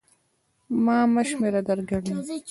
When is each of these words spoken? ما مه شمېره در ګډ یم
ما 0.85 0.97
مه 1.13 1.23
شمېره 1.29 1.61
در 1.67 1.79
ګډ 1.89 2.03
یم 2.09 2.17